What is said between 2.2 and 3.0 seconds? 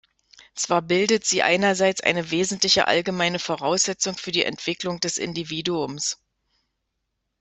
wesentliche